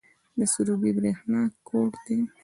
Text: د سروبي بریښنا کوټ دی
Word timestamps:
د 0.37 0.41
سروبي 0.53 0.91
بریښنا 0.97 1.41
کوټ 1.67 1.91
دی 2.05 2.17